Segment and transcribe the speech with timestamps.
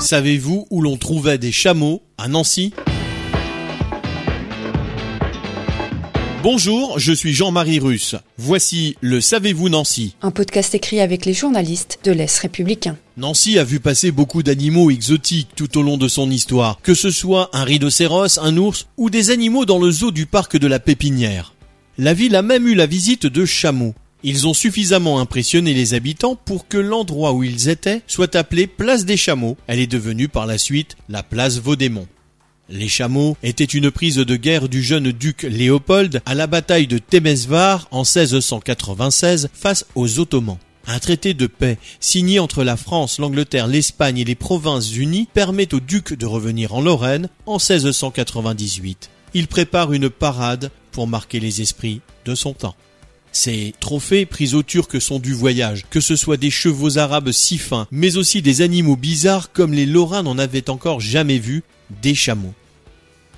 [0.00, 2.72] Savez-vous où l'on trouvait des chameaux à Nancy
[6.42, 8.16] Bonjour, je suis Jean-Marie Russe.
[8.38, 12.96] Voici le Savez-vous Nancy Un podcast écrit avec les journalistes de l'Est républicain.
[13.18, 17.10] Nancy a vu passer beaucoup d'animaux exotiques tout au long de son histoire, que ce
[17.10, 20.80] soit un rhinocéros, un ours ou des animaux dans le zoo du parc de la
[20.80, 21.52] Pépinière.
[21.98, 23.94] La ville a même eu la visite de chameaux.
[24.22, 29.06] Ils ont suffisamment impressionné les habitants pour que l'endroit où ils étaient soit appelé Place
[29.06, 29.56] des Chameaux.
[29.66, 32.06] Elle est devenue par la suite la Place Vaudémont.
[32.68, 36.98] Les chameaux étaient une prise de guerre du jeune duc Léopold à la bataille de
[36.98, 40.58] Temesvar en 1696 face aux Ottomans.
[40.86, 45.74] Un traité de paix signé entre la France, l'Angleterre, l'Espagne et les Provinces unies permet
[45.74, 49.10] au duc de revenir en Lorraine en 1698.
[49.34, 52.76] Il prépare une parade pour marquer les esprits de son temps.
[53.32, 57.58] Ces trophées pris aux Turcs sont du voyage, que ce soit des chevaux arabes si
[57.58, 61.62] fins, mais aussi des animaux bizarres comme les Lorrains n'en avaient encore jamais vu,
[62.02, 62.54] des chameaux.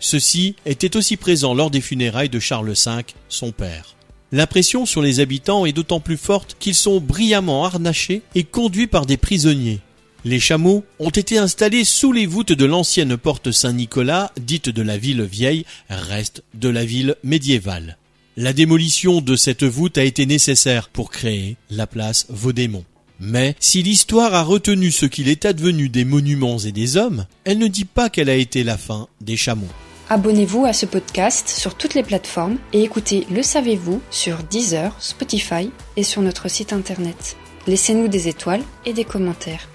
[0.00, 3.94] Ceci était aussi présent lors des funérailles de Charles V, son père.
[4.32, 9.06] L'impression sur les habitants est d'autant plus forte qu'ils sont brillamment harnachés et conduits par
[9.06, 9.80] des prisonniers.
[10.24, 14.96] Les chameaux ont été installés sous les voûtes de l'ancienne porte Saint-Nicolas, dite de la
[14.96, 17.98] ville vieille, reste de la ville médiévale.
[18.36, 22.84] La démolition de cette voûte a été nécessaire pour créer la place Vaudémont.
[23.20, 27.58] Mais si l'histoire a retenu ce qu'il est advenu des monuments et des hommes, elle
[27.58, 29.68] ne dit pas qu'elle a été la fin des chameaux.
[30.10, 35.70] Abonnez-vous à ce podcast sur toutes les plateformes et écoutez Le Savez-vous sur Deezer, Spotify
[35.96, 37.36] et sur notre site internet.
[37.68, 39.68] Laissez-nous des étoiles et des commentaires.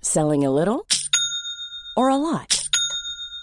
[0.00, 0.82] Selling a little
[1.96, 2.61] or a lot?